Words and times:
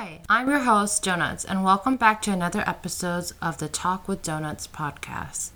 Hi, 0.00 0.20
I'm 0.30 0.48
your 0.48 0.60
host, 0.60 1.02
Donuts, 1.04 1.44
and 1.44 1.62
welcome 1.62 1.96
back 1.96 2.22
to 2.22 2.30
another 2.32 2.64
episode 2.66 3.32
of 3.42 3.58
the 3.58 3.68
Talk 3.68 4.08
with 4.08 4.22
Donuts 4.22 4.66
podcast. 4.66 5.50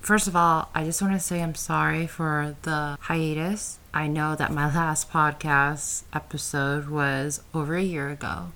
First 0.00 0.26
of 0.26 0.34
all, 0.34 0.70
I 0.74 0.84
just 0.84 1.02
want 1.02 1.12
to 1.12 1.20
say 1.20 1.42
I'm 1.42 1.54
sorry 1.54 2.06
for 2.06 2.56
the 2.62 2.96
hiatus. 2.98 3.78
I 3.92 4.06
know 4.06 4.34
that 4.36 4.52
my 4.52 4.74
last 4.74 5.12
podcast 5.12 6.04
episode 6.14 6.88
was 6.88 7.42
over 7.52 7.76
a 7.76 7.82
year 7.82 8.08
ago, 8.08 8.52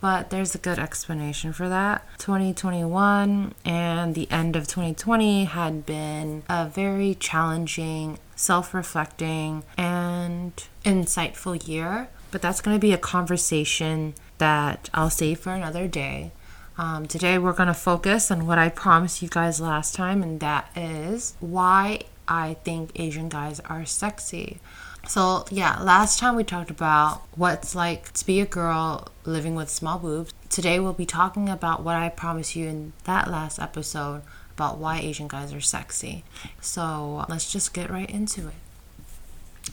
but 0.00 0.30
there's 0.30 0.56
a 0.56 0.58
good 0.58 0.80
explanation 0.80 1.52
for 1.52 1.68
that. 1.68 2.04
2021 2.18 3.54
and 3.64 4.16
the 4.16 4.28
end 4.32 4.56
of 4.56 4.66
2020 4.66 5.44
had 5.44 5.86
been 5.86 6.42
a 6.48 6.66
very 6.66 7.14
challenging, 7.14 8.18
self 8.34 8.74
reflecting, 8.74 9.62
and 9.76 10.64
insightful 10.84 11.68
year. 11.68 12.08
But 12.30 12.42
that's 12.42 12.60
going 12.60 12.76
to 12.76 12.80
be 12.80 12.92
a 12.92 12.98
conversation 12.98 14.14
that 14.38 14.90
I'll 14.92 15.10
save 15.10 15.40
for 15.40 15.52
another 15.52 15.88
day. 15.88 16.32
Um, 16.76 17.06
today, 17.06 17.38
we're 17.38 17.54
going 17.54 17.68
to 17.68 17.74
focus 17.74 18.30
on 18.30 18.46
what 18.46 18.58
I 18.58 18.68
promised 18.68 19.20
you 19.20 19.28
guys 19.28 19.60
last 19.60 19.94
time, 19.94 20.22
and 20.22 20.38
that 20.40 20.70
is 20.76 21.34
why 21.40 22.02
I 22.28 22.54
think 22.62 22.92
Asian 22.94 23.28
guys 23.28 23.58
are 23.60 23.84
sexy. 23.84 24.60
So, 25.08 25.44
yeah, 25.50 25.80
last 25.80 26.18
time 26.18 26.36
we 26.36 26.44
talked 26.44 26.70
about 26.70 27.22
what 27.34 27.54
it's 27.54 27.74
like 27.74 28.12
to 28.12 28.26
be 28.26 28.40
a 28.40 28.46
girl 28.46 29.08
living 29.24 29.54
with 29.54 29.70
small 29.70 29.98
boobs. 29.98 30.32
Today, 30.50 30.78
we'll 30.78 30.92
be 30.92 31.06
talking 31.06 31.48
about 31.48 31.82
what 31.82 31.96
I 31.96 32.10
promised 32.10 32.54
you 32.54 32.68
in 32.68 32.92
that 33.04 33.28
last 33.30 33.58
episode 33.58 34.22
about 34.52 34.78
why 34.78 34.98
Asian 34.98 35.26
guys 35.26 35.52
are 35.52 35.60
sexy. 35.60 36.24
So, 36.60 37.24
let's 37.28 37.50
just 37.50 37.74
get 37.74 37.90
right 37.90 38.08
into 38.10 38.48
it. 38.48 38.54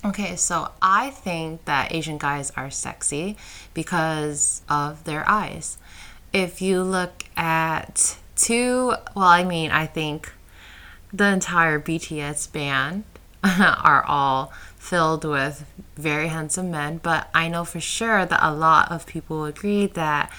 Okay, 0.03 0.35
so 0.35 0.71
I 0.81 1.09
think 1.09 1.65
that 1.65 1.93
Asian 1.93 2.17
guys 2.17 2.51
are 2.55 2.69
sexy 2.69 3.37
because 3.73 4.61
of 4.69 5.03
their 5.03 5.27
eyes. 5.27 5.77
If 6.33 6.61
you 6.61 6.83
look 6.83 7.23
at 7.37 8.17
two, 8.35 8.93
well, 9.15 9.25
I 9.25 9.43
mean, 9.43 9.71
I 9.71 9.85
think 9.85 10.33
the 11.13 11.27
entire 11.27 11.79
BTS 11.79 12.51
band 12.51 13.03
are 13.43 14.03
all 14.05 14.51
filled 14.77 15.23
with 15.23 15.65
very 15.95 16.27
handsome 16.27 16.69
men, 16.69 16.99
but 17.01 17.29
I 17.33 17.47
know 17.47 17.63
for 17.63 17.79
sure 17.79 18.25
that 18.25 18.39
a 18.43 18.53
lot 18.53 18.91
of 18.91 19.07
people 19.07 19.45
agree 19.45 19.87
that 19.87 20.31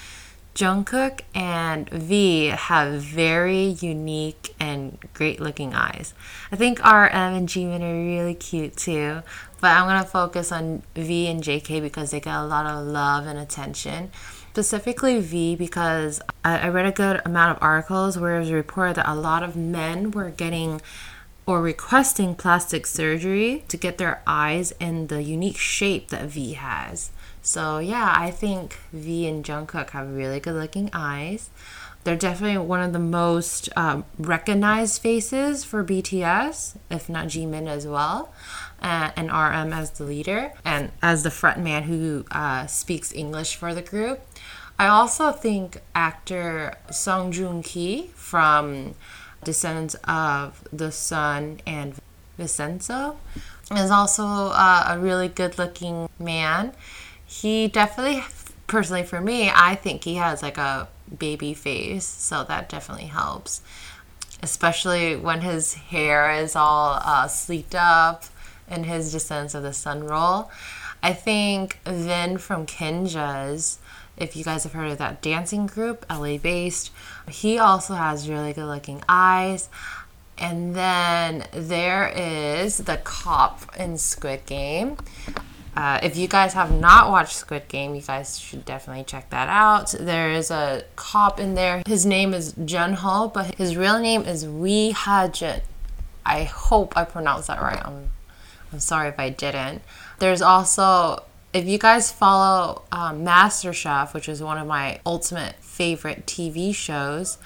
Jungkook 0.57 1.19
and 1.35 1.87
V 1.91 2.47
have 2.47 2.99
very 3.01 3.75
unique 3.79 4.55
and 4.59 4.97
great 5.13 5.39
looking 5.39 5.75
eyes. 5.75 6.15
I 6.51 6.55
think 6.55 6.79
RM 6.79 7.11
and 7.13 7.47
Jimin 7.47 7.81
are 7.81 8.05
really 8.07 8.33
cute 8.33 8.75
too, 8.75 9.21
but 9.59 9.71
I'm 9.71 9.87
gonna 9.87 10.05
focus 10.05 10.51
on 10.51 10.83
V 10.95 11.27
and 11.27 11.43
JK 11.43 11.81
because 11.81 12.11
they 12.11 12.19
get 12.19 12.35
a 12.35 12.45
lot 12.45 12.65
of 12.65 12.85
love 12.85 13.25
and 13.25 13.39
attention. 13.39 14.11
Specifically, 14.51 15.19
V 15.19 15.55
because 15.55 16.21
I 16.43 16.67
read 16.69 16.87
a 16.87 16.91
good 16.91 17.21
amount 17.25 17.55
of 17.55 17.63
articles 17.63 18.17
where 18.17 18.37
it 18.37 18.39
was 18.39 18.51
reported 18.51 18.95
that 18.95 19.07
a 19.07 19.13
lot 19.13 19.43
of 19.43 19.55
men 19.55 20.11
were 20.11 20.31
getting 20.31 20.81
or 21.45 21.61
requesting 21.61 22.35
plastic 22.35 22.85
surgery 22.85 23.63
to 23.69 23.77
get 23.77 23.97
their 23.97 24.21
eyes 24.27 24.73
in 24.79 25.07
the 25.07 25.23
unique 25.23 25.57
shape 25.57 26.09
that 26.09 26.25
V 26.25 26.53
has. 26.53 27.11
So, 27.41 27.77
yeah, 27.79 28.13
I 28.17 28.31
think 28.31 28.77
V 28.91 29.27
and 29.27 29.45
Jungkook 29.45 29.91
have 29.91 30.13
really 30.13 30.41
good 30.41 30.55
looking 30.55 30.89
eyes. 30.91 31.49
They're 32.03 32.17
definitely 32.17 32.57
one 32.57 32.81
of 32.81 32.93
the 32.93 32.99
most 32.99 33.69
um, 33.77 34.03
recognized 34.17 35.01
faces 35.01 35.63
for 35.63 35.83
BTS, 35.83 36.77
if 36.89 37.07
not 37.07 37.27
Jimin 37.27 37.67
as 37.67 37.87
well, 37.87 38.33
uh, 38.81 39.11
and 39.15 39.27
RM 39.27 39.73
as 39.73 39.91
the 39.91 40.03
leader 40.03 40.53
and 40.63 40.91
as 41.01 41.23
the 41.23 41.31
front 41.31 41.59
man 41.59 41.83
who 41.83 42.25
uh, 42.31 42.67
speaks 42.67 43.13
English 43.13 43.55
for 43.55 43.73
the 43.73 43.81
group. 43.81 44.21
I 44.79 44.87
also 44.87 45.31
think 45.31 45.81
actor 45.95 46.75
Song 46.91 47.31
Joong 47.31 47.63
Ki 47.63 48.11
from 48.13 48.93
descendants 49.43 49.95
of 50.03 50.67
the 50.71 50.91
Sun 50.91 51.61
and 51.65 51.95
Vincenzo, 52.37 53.17
is 53.75 53.91
also 53.91 54.23
uh, 54.23 54.85
a 54.89 54.99
really 54.99 55.27
good 55.27 55.57
looking 55.57 56.09
man. 56.19 56.73
He 57.25 57.67
definitely, 57.67 58.23
personally 58.67 59.03
for 59.03 59.19
me, 59.19 59.51
I 59.53 59.75
think 59.75 60.03
he 60.03 60.15
has 60.15 60.41
like 60.41 60.57
a 60.57 60.87
baby 61.17 61.53
face, 61.53 62.05
so 62.05 62.43
that 62.43 62.69
definitely 62.69 63.07
helps. 63.07 63.61
Especially 64.43 65.15
when 65.15 65.41
his 65.41 65.73
hair 65.73 66.31
is 66.31 66.55
all 66.55 66.99
uh, 67.03 67.27
sleeked 67.27 67.73
up 67.73 68.25
in 68.69 68.83
his 68.83 69.11
Descendants 69.11 69.55
of 69.55 69.63
the 69.63 69.73
Sun 69.73 70.03
role. 70.03 70.51
I 71.01 71.13
think 71.13 71.79
Vin 71.85 72.37
from 72.37 72.65
Kinjaz, 72.65 73.77
if 74.17 74.35
you 74.35 74.43
guys 74.43 74.63
have 74.63 74.73
heard 74.73 74.91
of 74.91 74.97
that 74.97 75.21
dancing 75.21 75.67
group, 75.67 76.05
LA 76.09 76.37
based. 76.37 76.91
He 77.29 77.57
also 77.57 77.93
has 77.93 78.29
really 78.29 78.53
good 78.53 78.65
looking 78.65 79.03
eyes. 79.07 79.69
And 80.39 80.75
then 80.75 81.47
there 81.51 82.09
is 82.15 82.77
the 82.77 82.97
cop 82.97 83.75
in 83.77 83.97
Squid 83.97 84.45
Game. 84.45 84.97
Uh, 85.75 85.99
if 86.01 86.17
you 86.17 86.27
guys 86.27 86.53
have 86.53 86.71
not 86.71 87.11
watched 87.11 87.35
Squid 87.35 87.67
Game, 87.67 87.93
you 87.93 88.01
guys 88.01 88.39
should 88.39 88.65
definitely 88.65 89.03
check 89.03 89.29
that 89.29 89.47
out. 89.47 89.93
There 89.99 90.31
is 90.31 90.49
a 90.49 90.83
cop 90.95 91.39
in 91.39 91.53
there. 91.53 91.83
His 91.85 92.05
name 92.05 92.33
is 92.33 92.53
Jun 92.65 92.93
Ho, 92.93 93.29
but 93.31 93.55
his 93.55 93.77
real 93.77 93.99
name 93.99 94.23
is 94.23 94.43
Wi 94.43 94.91
Ha 94.91 95.27
Jun. 95.27 95.61
I 96.25 96.43
hope 96.43 96.97
I 96.97 97.03
pronounced 97.03 97.47
that 97.47 97.61
right. 97.61 97.79
I'm, 97.85 98.09
I'm 98.71 98.79
sorry 98.79 99.09
if 99.09 99.19
I 99.19 99.29
didn't. 99.29 99.81
There's 100.19 100.41
also 100.41 101.23
if 101.53 101.65
you 101.65 101.77
guys 101.77 102.11
follow 102.11 102.83
um, 102.91 103.25
MasterChef, 103.25 104.13
which 104.13 104.29
is 104.29 104.43
one 104.43 104.57
of 104.57 104.67
my 104.67 104.99
ultimate 105.05 105.55
favorite 105.55 106.25
TV 106.25 106.73
shows, 106.75 107.37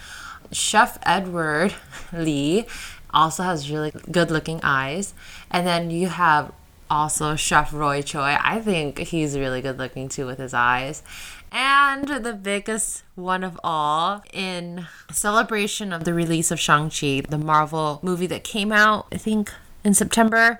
Chef 0.52 0.98
Edward 1.04 1.74
Lee 2.14 2.66
also 3.14 3.44
has 3.44 3.72
really 3.72 3.92
good 4.12 4.32
looking 4.32 4.60
eyes. 4.64 5.14
And 5.50 5.66
then 5.66 5.92
you 5.92 6.08
have 6.08 6.52
also 6.90 7.36
Chef 7.36 7.74
Roy 7.74 8.02
Choi. 8.02 8.38
I 8.42 8.60
think 8.60 9.00
he's 9.00 9.38
really 9.38 9.62
good 9.62 9.78
looking 9.78 10.10
too 10.10 10.26
with 10.26 10.40
his 10.40 10.54
eyes. 10.54 11.04
And 11.52 12.08
the 12.08 12.34
biggest 12.34 13.04
one 13.16 13.44
of 13.44 13.60
all, 13.64 14.24
in 14.32 14.88
celebration 15.12 15.92
of 15.92 16.06
the 16.06 16.14
release 16.14 16.50
of 16.50 16.60
Shang-Chi, 16.60 17.24
the 17.30 17.38
Marvel 17.38 18.00
movie 18.02 18.28
that 18.28 18.46
came 18.46 18.72
out, 18.72 19.08
I 19.12 19.18
think 19.18 19.54
in 19.84 19.94
September, 19.94 20.60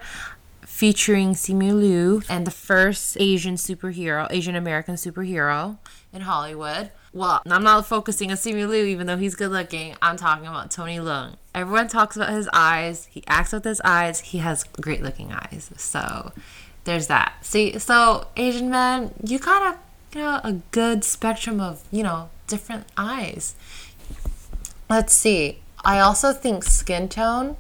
featuring 0.82 1.36
Simu 1.36 1.80
Liu 1.80 2.24
and 2.28 2.48
the 2.48 2.50
first 2.50 3.16
Asian 3.20 3.54
superhero, 3.54 4.26
Asian 4.32 4.56
American 4.56 4.96
superhero 4.96 5.78
in 6.12 6.22
Hollywood. 6.22 6.90
Well, 7.14 7.40
I'm 7.46 7.62
not 7.62 7.86
focusing 7.86 8.32
on 8.32 8.38
Simu 8.38 8.68
Liu, 8.68 8.86
even 8.86 9.06
though 9.06 9.18
he's 9.18 9.36
good 9.36 9.52
looking. 9.52 9.96
I'm 10.02 10.18
talking 10.18 10.48
about 10.48 10.72
Tony 10.72 10.98
Leung. 10.98 11.36
Everyone 11.54 11.88
talks 11.88 12.16
about 12.16 12.32
his 12.32 12.50
eyes. 12.52 13.06
He 13.12 13.24
acts 13.28 13.54
with 13.54 13.64
his 13.64 13.80
eyes. 13.86 14.22
He 14.22 14.40
has 14.40 14.64
great 14.64 15.04
looking 15.04 15.32
eyes. 15.32 15.70
So 15.78 16.32
there's 16.86 17.06
that. 17.06 17.36
See, 17.42 17.78
so 17.78 18.30
Asian 18.36 18.72
men, 18.72 19.14
you 19.24 19.38
got 19.38 19.76
a 19.76 20.18
you 20.18 20.24
know 20.24 20.42
a 20.44 20.54
good 20.72 21.04
spectrum 21.04 21.60
of 21.62 21.84
you 21.92 22.02
know 22.02 22.32
different 22.48 22.88
eyes. 22.98 23.54
Let's 24.90 25.14
see. 25.14 25.60
I 25.86 26.00
also 26.00 26.34
think 26.34 26.64
skin 26.64 27.08
tone 27.08 27.58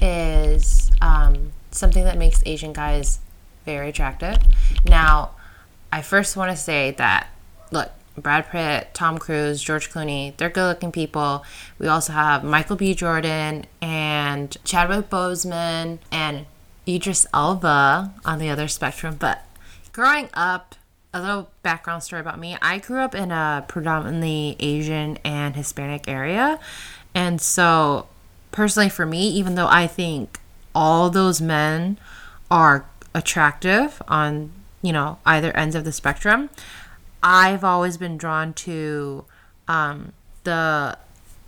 is 0.00 0.90
um, 1.00 1.52
something 1.70 2.04
that 2.04 2.18
makes 2.18 2.42
Asian 2.46 2.72
guys 2.72 3.20
very 3.64 3.90
attractive. 3.90 4.38
Now, 4.84 5.32
I 5.92 6.02
first 6.02 6.36
want 6.36 6.50
to 6.50 6.56
say 6.56 6.92
that 6.92 7.28
look, 7.70 7.90
Brad 8.16 8.50
Pitt, 8.50 8.88
Tom 8.94 9.18
Cruise, 9.18 9.62
George 9.62 9.90
Clooney, 9.90 10.36
they're 10.36 10.50
good 10.50 10.68
looking 10.68 10.92
people. 10.92 11.44
We 11.78 11.86
also 11.86 12.12
have 12.12 12.44
Michael 12.44 12.76
B. 12.76 12.94
Jordan 12.94 13.66
and 13.80 14.56
Chadwick 14.64 15.08
Boseman 15.10 15.98
and 16.10 16.46
Idris 16.86 17.26
Elba 17.32 18.14
on 18.24 18.38
the 18.38 18.48
other 18.50 18.68
spectrum. 18.68 19.16
But 19.18 19.44
growing 19.92 20.28
up, 20.34 20.74
a 21.12 21.20
little 21.20 21.50
background 21.62 22.02
story 22.02 22.20
about 22.20 22.38
me 22.38 22.56
I 22.60 22.78
grew 22.78 23.00
up 23.00 23.14
in 23.14 23.32
a 23.32 23.64
predominantly 23.66 24.56
Asian 24.60 25.18
and 25.24 25.56
Hispanic 25.56 26.06
area. 26.06 26.60
And 27.14 27.40
so, 27.40 28.06
personally, 28.52 28.88
for 28.88 29.06
me, 29.06 29.28
even 29.30 29.54
though 29.54 29.68
I 29.68 29.86
think 29.86 30.38
all 30.78 31.10
those 31.10 31.40
men 31.40 31.98
are 32.52 32.86
attractive 33.12 34.00
on, 34.06 34.52
you 34.80 34.92
know, 34.92 35.18
either 35.26 35.50
ends 35.56 35.74
of 35.74 35.82
the 35.82 35.90
spectrum, 35.90 36.48
I've 37.20 37.64
always 37.64 37.96
been 37.96 38.16
drawn 38.16 38.54
to 38.54 39.24
um, 39.66 40.12
the 40.44 40.96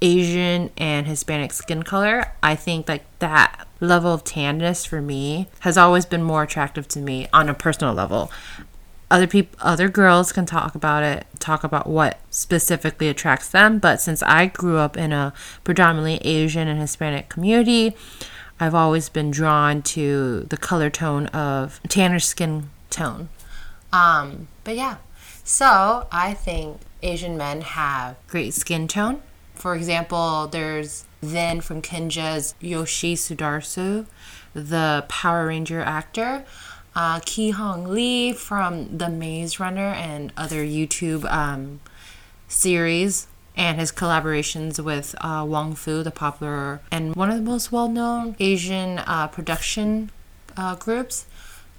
Asian 0.02 0.70
and 0.76 1.06
Hispanic 1.06 1.52
skin 1.52 1.84
color. 1.84 2.32
I 2.42 2.56
think 2.56 2.88
like 2.88 3.04
that 3.20 3.68
level 3.78 4.12
of 4.12 4.24
tanness 4.24 4.84
for 4.84 5.00
me 5.00 5.46
has 5.60 5.78
always 5.78 6.06
been 6.06 6.24
more 6.24 6.42
attractive 6.42 6.88
to 6.88 6.98
me 6.98 7.28
on 7.32 7.48
a 7.48 7.54
personal 7.54 7.94
level. 7.94 8.32
Other 9.12 9.28
people, 9.28 9.56
other 9.60 9.88
girls 9.88 10.32
can 10.32 10.44
talk 10.44 10.74
about 10.74 11.04
it, 11.04 11.24
talk 11.38 11.62
about 11.62 11.86
what 11.86 12.18
specifically 12.30 13.08
attracts 13.08 13.48
them. 13.48 13.78
But 13.78 14.00
since 14.00 14.24
I 14.24 14.46
grew 14.46 14.78
up 14.78 14.96
in 14.96 15.12
a 15.12 15.32
predominantly 15.62 16.16
Asian 16.26 16.66
and 16.66 16.80
Hispanic 16.80 17.28
community, 17.28 17.94
I've 18.60 18.74
always 18.74 19.08
been 19.08 19.30
drawn 19.30 19.80
to 19.82 20.40
the 20.50 20.56
color 20.58 20.90
tone 20.90 21.26
of 21.28 21.80
tanner 21.88 22.20
skin 22.20 22.68
tone. 22.90 23.30
Um, 23.92 24.48
but 24.62 24.76
yeah, 24.76 24.98
So 25.44 26.06
I 26.12 26.34
think 26.34 26.80
Asian 27.02 27.36
men 27.36 27.62
have 27.62 28.16
great 28.28 28.54
skin 28.54 28.86
tone. 28.86 29.22
For 29.54 29.74
example, 29.74 30.46
there's 30.46 31.06
Vin 31.22 31.60
from 31.60 31.82
Kinjaz 31.82 32.54
Yoshi 32.60 33.14
Sudarso, 33.16 34.06
the 34.54 35.04
Power 35.08 35.46
Ranger 35.46 35.80
actor. 35.80 36.44
Uh, 36.94 37.20
Ki 37.24 37.50
Hong 37.50 37.84
Lee 37.84 38.32
from 38.32 38.98
The 38.98 39.08
Maze 39.08 39.60
Runner 39.60 39.92
and 39.92 40.32
other 40.36 40.64
YouTube 40.64 41.24
um, 41.30 41.80
series 42.48 43.26
and 43.56 43.78
his 43.78 43.92
collaborations 43.92 44.82
with 44.82 45.14
uh, 45.20 45.44
Wong 45.46 45.74
Fu, 45.74 46.02
the 46.02 46.10
popular 46.10 46.80
and 46.90 47.14
one 47.14 47.30
of 47.30 47.36
the 47.36 47.42
most 47.42 47.72
well 47.72 47.88
known 47.88 48.36
Asian 48.38 48.98
uh, 48.98 49.28
production 49.28 50.10
uh, 50.56 50.76
groups. 50.76 51.26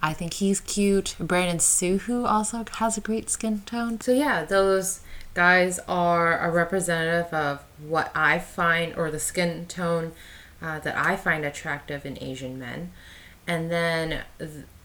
I 0.03 0.13
think 0.13 0.35
he's 0.35 0.59
cute. 0.59 1.15
Brandon 1.19 1.59
Su, 1.59 2.25
also 2.25 2.65
has 2.77 2.97
a 2.97 3.01
great 3.01 3.29
skin 3.29 3.61
tone. 3.67 4.01
So, 4.01 4.11
yeah, 4.11 4.43
those 4.43 5.01
guys 5.35 5.79
are 5.87 6.39
a 6.39 6.51
representative 6.51 7.31
of 7.31 7.63
what 7.87 8.11
I 8.15 8.39
find, 8.39 8.95
or 8.95 9.11
the 9.11 9.19
skin 9.19 9.67
tone 9.67 10.13
uh, 10.59 10.79
that 10.79 10.97
I 10.97 11.15
find 11.15 11.45
attractive 11.45 12.03
in 12.03 12.17
Asian 12.19 12.57
men. 12.57 12.91
And 13.45 13.69
then 13.69 14.23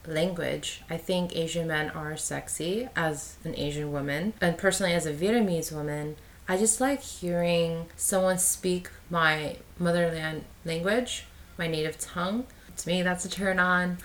language. 0.06 0.82
I 0.88 0.96
think 0.96 1.34
Asian 1.34 1.66
men 1.66 1.90
are 1.90 2.16
sexy 2.16 2.88
as 2.94 3.36
an 3.44 3.54
Asian 3.56 3.92
woman. 3.92 4.34
And 4.40 4.56
personally, 4.56 4.92
as 4.92 5.06
a 5.06 5.12
Vietnamese 5.12 5.72
woman, 5.72 6.16
I 6.48 6.56
just 6.56 6.80
like 6.80 7.02
hearing 7.02 7.86
someone 7.96 8.38
speak 8.38 8.90
my 9.10 9.56
motherland 9.78 10.44
language, 10.64 11.24
my 11.58 11.66
native 11.66 11.98
tongue. 11.98 12.46
To 12.76 12.88
me, 12.88 13.02
that's 13.02 13.24
a 13.24 13.30
turn 13.30 13.58
on. 13.58 13.98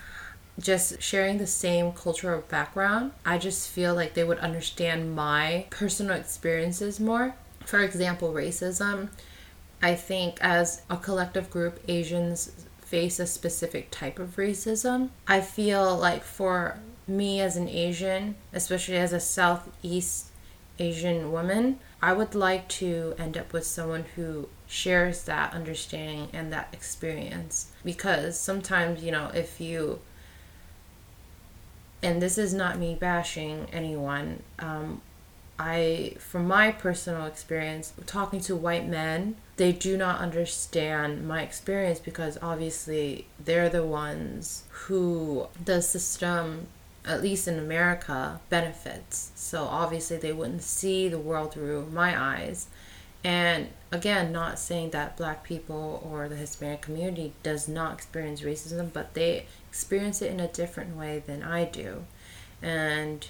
Just 0.58 1.00
sharing 1.00 1.38
the 1.38 1.46
same 1.46 1.92
cultural 1.92 2.42
background, 2.42 3.12
I 3.24 3.38
just 3.38 3.70
feel 3.70 3.94
like 3.94 4.14
they 4.14 4.24
would 4.24 4.38
understand 4.38 5.14
my 5.14 5.66
personal 5.70 6.16
experiences 6.16 7.00
more. 7.00 7.34
For 7.64 7.80
example, 7.80 8.32
racism. 8.32 9.08
I 9.80 9.94
think 9.94 10.38
as 10.40 10.82
a 10.90 10.96
collective 10.96 11.48
group, 11.48 11.80
Asians 11.88 12.66
face 12.80 13.18
a 13.18 13.26
specific 13.26 13.90
type 13.90 14.18
of 14.18 14.36
racism. 14.36 15.10
I 15.26 15.40
feel 15.40 15.96
like 15.96 16.22
for 16.22 16.78
me 17.06 17.40
as 17.40 17.56
an 17.56 17.68
Asian, 17.68 18.34
especially 18.52 18.96
as 18.96 19.12
a 19.12 19.20
Southeast 19.20 20.31
Asian 20.82 21.30
woman, 21.30 21.78
I 22.02 22.12
would 22.12 22.34
like 22.34 22.66
to 22.80 23.14
end 23.16 23.38
up 23.38 23.52
with 23.52 23.64
someone 23.64 24.04
who 24.16 24.48
shares 24.66 25.22
that 25.24 25.54
understanding 25.54 26.28
and 26.32 26.52
that 26.52 26.68
experience. 26.72 27.70
Because 27.84 28.38
sometimes, 28.38 29.04
you 29.04 29.12
know, 29.12 29.30
if 29.32 29.60
you, 29.60 30.00
and 32.02 32.20
this 32.20 32.36
is 32.36 32.52
not 32.52 32.78
me 32.78 32.96
bashing 32.98 33.68
anyone, 33.72 34.42
um, 34.58 35.00
I, 35.58 36.16
from 36.18 36.48
my 36.48 36.72
personal 36.72 37.26
experience, 37.26 37.92
talking 38.06 38.40
to 38.40 38.56
white 38.56 38.88
men, 38.88 39.36
they 39.56 39.70
do 39.70 39.96
not 39.96 40.18
understand 40.18 41.28
my 41.28 41.42
experience 41.42 42.00
because 42.00 42.36
obviously 42.42 43.26
they're 43.38 43.68
the 43.68 43.86
ones 43.86 44.64
who 44.70 45.46
the 45.64 45.80
system 45.80 46.66
at 47.04 47.22
least 47.22 47.48
in 47.48 47.58
America, 47.58 48.40
benefits. 48.48 49.32
So 49.34 49.64
obviously 49.64 50.16
they 50.18 50.32
wouldn't 50.32 50.62
see 50.62 51.08
the 51.08 51.18
world 51.18 51.52
through 51.52 51.86
my 51.92 52.20
eyes. 52.20 52.68
And 53.24 53.68
again, 53.90 54.32
not 54.32 54.58
saying 54.58 54.90
that 54.90 55.16
black 55.16 55.44
people 55.44 56.06
or 56.08 56.28
the 56.28 56.36
Hispanic 56.36 56.82
community 56.82 57.32
does 57.42 57.68
not 57.68 57.94
experience 57.94 58.40
racism, 58.40 58.92
but 58.92 59.14
they 59.14 59.46
experience 59.68 60.22
it 60.22 60.30
in 60.30 60.40
a 60.40 60.48
different 60.48 60.96
way 60.96 61.22
than 61.24 61.42
I 61.42 61.64
do. 61.64 62.04
And 62.60 63.26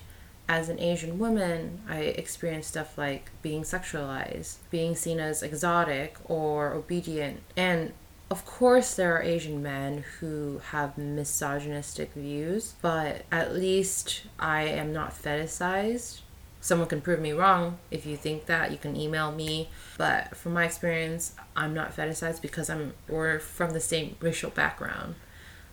as 0.48 0.68
an 0.68 0.78
Asian 0.78 1.18
woman, 1.18 1.80
I 1.88 2.00
experience 2.00 2.66
stuff 2.66 2.98
like 2.98 3.30
being 3.42 3.62
sexualized, 3.62 4.56
being 4.70 4.96
seen 4.96 5.20
as 5.20 5.42
exotic 5.42 6.16
or 6.24 6.72
obedient, 6.72 7.40
and 7.56 7.92
of 8.32 8.46
course, 8.46 8.94
there 8.94 9.14
are 9.14 9.20
Asian 9.20 9.62
men 9.62 10.04
who 10.18 10.62
have 10.70 10.96
misogynistic 10.96 12.14
views, 12.14 12.76
but 12.80 13.26
at 13.30 13.52
least 13.52 14.22
I 14.38 14.62
am 14.62 14.90
not 14.90 15.12
fetishized. 15.12 16.20
Someone 16.58 16.88
can 16.88 17.02
prove 17.02 17.20
me 17.20 17.32
wrong. 17.32 17.78
If 17.90 18.06
you 18.06 18.16
think 18.16 18.46
that, 18.46 18.70
you 18.70 18.78
can 18.78 18.96
email 18.96 19.32
me. 19.32 19.68
But 19.98 20.34
from 20.34 20.54
my 20.54 20.64
experience, 20.64 21.34
I'm 21.54 21.74
not 21.74 21.94
fetishized 21.94 22.40
because 22.40 22.70
I'm 22.70 22.94
we're 23.06 23.38
from 23.38 23.74
the 23.74 23.80
same 23.80 24.16
racial 24.18 24.48
background. 24.48 25.16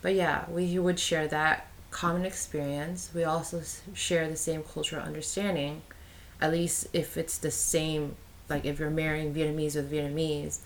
But 0.01 0.15
yeah, 0.15 0.44
we 0.50 0.77
would 0.77 1.00
share 1.00 1.29
that 1.29 1.65
common 1.91 2.25
experience. 2.25 3.09
We 3.15 3.23
also 3.23 3.61
share 3.94 4.27
the 4.27 4.35
same 4.35 4.63
cultural 4.63 5.01
understanding, 5.01 5.83
at 6.41 6.51
least 6.51 6.88
if 6.91 7.15
it's 7.15 7.38
the 7.38 7.51
same, 7.51 8.17
like 8.50 8.65
if 8.65 8.79
you're 8.79 8.89
marrying 8.89 9.33
Vietnamese 9.33 9.77
with 9.77 9.89
Vietnamese 9.89 10.59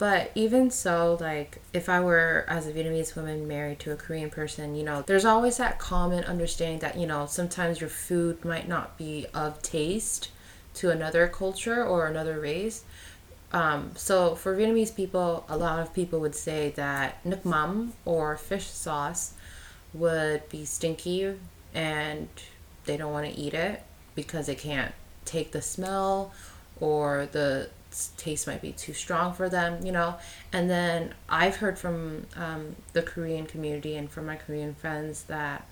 but 0.00 0.32
even 0.34 0.70
so, 0.70 1.18
like 1.20 1.60
if 1.74 1.90
I 1.90 2.00
were 2.00 2.46
as 2.48 2.66
a 2.66 2.72
Vietnamese 2.72 3.14
woman 3.14 3.46
married 3.46 3.80
to 3.80 3.92
a 3.92 3.96
Korean 3.96 4.30
person, 4.30 4.74
you 4.74 4.82
know, 4.82 5.02
there's 5.02 5.26
always 5.26 5.58
that 5.58 5.78
common 5.78 6.24
understanding 6.24 6.78
that, 6.78 6.96
you 6.96 7.06
know, 7.06 7.26
sometimes 7.26 7.82
your 7.82 7.90
food 7.90 8.42
might 8.42 8.66
not 8.66 8.96
be 8.96 9.26
of 9.34 9.60
taste 9.60 10.30
to 10.76 10.88
another 10.88 11.28
culture 11.28 11.84
or 11.84 12.06
another 12.06 12.40
race. 12.40 12.82
Um, 13.52 13.90
so 13.94 14.34
for 14.36 14.56
Vietnamese 14.56 14.96
people, 14.96 15.44
a 15.50 15.58
lot 15.58 15.78
of 15.80 15.92
people 15.92 16.18
would 16.20 16.34
say 16.34 16.70
that 16.76 17.22
nước 17.22 17.42
mắm 17.42 17.90
or 18.06 18.38
fish 18.38 18.68
sauce 18.68 19.34
would 19.92 20.48
be 20.48 20.64
stinky 20.64 21.34
and 21.74 22.28
they 22.86 22.96
don't 22.96 23.12
want 23.12 23.26
to 23.26 23.38
eat 23.38 23.52
it 23.52 23.82
because 24.14 24.46
they 24.46 24.54
can't 24.54 24.94
take 25.26 25.52
the 25.52 25.60
smell 25.60 26.32
or 26.80 27.28
the 27.32 27.68
taste 28.16 28.46
might 28.46 28.62
be 28.62 28.72
too 28.72 28.92
strong 28.92 29.32
for 29.32 29.48
them, 29.48 29.84
you 29.84 29.92
know. 29.92 30.16
And 30.52 30.68
then 30.70 31.14
I've 31.28 31.56
heard 31.56 31.78
from 31.78 32.26
um, 32.36 32.76
the 32.92 33.02
Korean 33.02 33.46
community 33.46 33.96
and 33.96 34.10
from 34.10 34.26
my 34.26 34.36
Korean 34.36 34.74
friends 34.74 35.24
that 35.24 35.66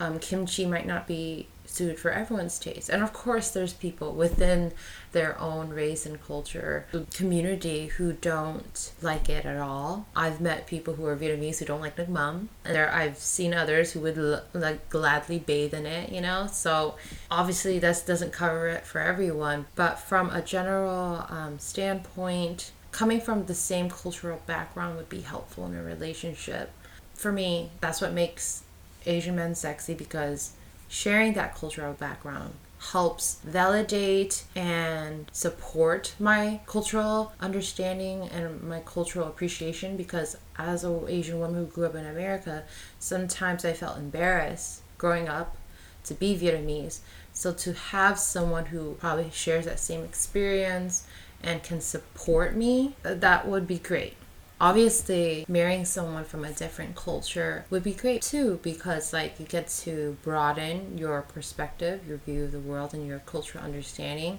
um, 0.00 0.18
kimchi 0.18 0.66
might 0.66 0.86
not 0.86 1.06
be 1.06 1.48
suited 1.68 1.98
for 1.98 2.10
everyone's 2.10 2.58
taste. 2.58 2.88
And 2.88 3.02
of 3.02 3.12
course, 3.12 3.50
there's 3.50 3.72
people 3.72 4.12
within 4.12 4.72
their 5.12 5.38
own 5.38 5.68
race 5.68 6.06
and 6.06 6.22
culture, 6.24 6.86
community 7.14 7.86
who 7.86 8.12
don't 8.14 8.92
like 9.02 9.28
it 9.28 9.44
at 9.44 9.58
all. 9.58 10.06
I've 10.16 10.40
met 10.40 10.66
people 10.66 10.94
who 10.94 11.04
are 11.06 11.16
Vietnamese 11.16 11.58
who 11.58 11.66
don't 11.66 11.80
like 11.80 11.96
nước 11.96 12.08
mắm. 12.08 12.48
And 12.64 12.74
there, 12.74 12.92
I've 12.92 13.18
seen 13.18 13.54
others 13.54 13.92
who 13.92 14.00
would 14.00 14.18
l- 14.18 14.42
like 14.54 14.88
gladly 14.88 15.38
bathe 15.38 15.74
in 15.74 15.86
it, 15.86 16.10
you 16.10 16.20
know? 16.20 16.48
So 16.50 16.96
obviously, 17.30 17.78
this 17.78 18.02
doesn't 18.02 18.32
cover 18.32 18.68
it 18.68 18.86
for 18.86 19.00
everyone. 19.00 19.66
But 19.74 19.98
from 19.98 20.30
a 20.30 20.42
general 20.42 21.26
um, 21.28 21.58
standpoint, 21.58 22.72
coming 22.92 23.20
from 23.20 23.46
the 23.46 23.54
same 23.54 23.90
cultural 23.90 24.40
background 24.46 24.96
would 24.96 25.08
be 25.08 25.20
helpful 25.20 25.66
in 25.66 25.74
a 25.74 25.82
relationship. 25.82 26.70
For 27.14 27.32
me, 27.32 27.70
that's 27.80 28.00
what 28.00 28.12
makes 28.12 28.62
Asian 29.08 29.36
men 29.36 29.54
sexy 29.54 29.94
because 29.94 30.52
sharing 30.88 31.32
that 31.34 31.54
cultural 31.54 31.94
background 31.94 32.54
helps 32.92 33.40
validate 33.44 34.44
and 34.54 35.28
support 35.32 36.14
my 36.20 36.60
cultural 36.66 37.32
understanding 37.40 38.28
and 38.28 38.62
my 38.62 38.80
cultural 38.80 39.26
appreciation 39.26 39.96
because 39.96 40.36
as 40.56 40.84
an 40.84 41.04
Asian 41.08 41.40
woman 41.40 41.56
who 41.56 41.66
grew 41.66 41.86
up 41.86 41.94
in 41.94 42.06
America, 42.06 42.62
sometimes 43.00 43.64
I 43.64 43.72
felt 43.72 43.98
embarrassed 43.98 44.82
growing 44.96 45.28
up 45.28 45.56
to 46.04 46.14
be 46.14 46.38
Vietnamese. 46.38 47.00
So 47.32 47.52
to 47.52 47.72
have 47.72 48.18
someone 48.18 48.66
who 48.66 48.94
probably 48.94 49.30
shares 49.32 49.64
that 49.64 49.80
same 49.80 50.04
experience 50.04 51.06
and 51.42 51.62
can 51.62 51.80
support 51.80 52.54
me, 52.54 52.94
that 53.02 53.46
would 53.48 53.66
be 53.66 53.78
great 53.78 54.14
obviously 54.60 55.44
marrying 55.48 55.84
someone 55.84 56.24
from 56.24 56.44
a 56.44 56.52
different 56.52 56.96
culture 56.96 57.64
would 57.70 57.82
be 57.82 57.92
great 57.92 58.22
too 58.22 58.58
because 58.62 59.12
like 59.12 59.38
you 59.38 59.46
get 59.46 59.68
to 59.68 60.16
broaden 60.22 60.98
your 60.98 61.22
perspective 61.22 62.00
your 62.06 62.18
view 62.18 62.44
of 62.44 62.52
the 62.52 62.58
world 62.58 62.92
and 62.92 63.06
your 63.06 63.20
cultural 63.20 63.62
understanding 63.62 64.38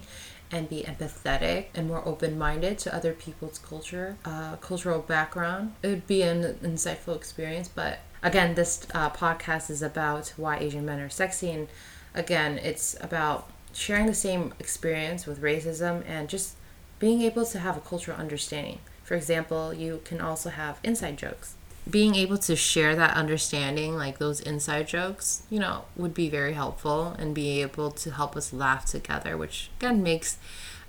and 0.52 0.68
be 0.68 0.82
empathetic 0.82 1.66
and 1.74 1.86
more 1.86 2.06
open-minded 2.06 2.76
to 2.78 2.94
other 2.94 3.12
people's 3.12 3.58
culture 3.58 4.16
uh, 4.24 4.56
cultural 4.56 4.98
background. 4.98 5.72
It 5.82 5.88
would 5.88 6.06
be 6.06 6.22
an 6.22 6.42
insightful 6.62 7.16
experience 7.16 7.68
but 7.68 8.00
again 8.22 8.54
this 8.54 8.86
uh, 8.92 9.10
podcast 9.10 9.70
is 9.70 9.80
about 9.80 10.34
why 10.36 10.58
asian 10.58 10.84
men 10.84 11.00
are 11.00 11.08
sexy 11.08 11.50
and 11.50 11.68
again 12.14 12.58
it's 12.58 12.94
about 13.00 13.50
sharing 13.72 14.06
the 14.06 14.14
same 14.14 14.52
experience 14.58 15.26
with 15.26 15.40
racism 15.40 16.02
and 16.06 16.28
just 16.28 16.56
being 16.98 17.22
able 17.22 17.46
to 17.46 17.58
have 17.58 17.78
a 17.78 17.80
cultural 17.80 18.18
understanding 18.18 18.78
for 19.10 19.16
example, 19.16 19.74
you 19.74 20.00
can 20.04 20.20
also 20.20 20.50
have 20.50 20.78
inside 20.84 21.18
jokes. 21.18 21.56
Being 21.90 22.14
able 22.14 22.38
to 22.38 22.54
share 22.54 22.94
that 22.94 23.16
understanding, 23.16 23.96
like 23.96 24.18
those 24.18 24.38
inside 24.40 24.86
jokes, 24.86 25.42
you 25.50 25.58
know, 25.58 25.86
would 25.96 26.14
be 26.14 26.28
very 26.30 26.52
helpful 26.52 27.16
and 27.18 27.34
be 27.34 27.60
able 27.60 27.90
to 27.90 28.12
help 28.12 28.36
us 28.36 28.52
laugh 28.52 28.84
together, 28.84 29.36
which 29.36 29.68
again 29.80 30.00
makes 30.04 30.38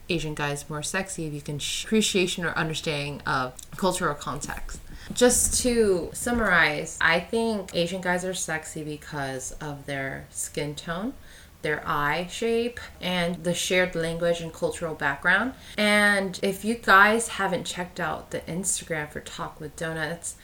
Asian 0.07 0.35
guys 0.35 0.69
more 0.69 0.83
sexy 0.83 1.25
if 1.25 1.33
you 1.33 1.41
can 1.41 1.57
sh- 1.57 1.83
appreciation 1.85 2.45
or 2.45 2.51
understanding 2.51 3.21
of 3.25 3.55
cultural 3.75 4.13
context. 4.13 4.79
Just 5.11 5.59
to 5.63 6.11
summarize, 6.13 6.99
I 7.01 7.21
think 7.21 7.71
Asian 7.73 8.01
guys 8.01 8.23
are 8.23 8.35
sexy 8.35 8.83
because 8.83 9.53
of 9.53 9.87
their 9.87 10.27
skin 10.29 10.75
tone, 10.75 11.13
their 11.61 11.81
eye 11.85 12.27
shape 12.29 12.79
and 12.99 13.43
the 13.43 13.53
shared 13.53 13.95
language 13.95 14.41
and 14.41 14.53
cultural 14.53 14.95
background. 14.95 15.53
And 15.77 16.39
if 16.41 16.65
you 16.65 16.75
guys 16.75 17.29
haven't 17.29 17.65
checked 17.65 17.99
out 17.99 18.31
the 18.31 18.39
Instagram 18.41 19.09
for 19.09 19.19
Talk 19.19 19.59
with 19.59 19.75
Donuts, 19.75 20.35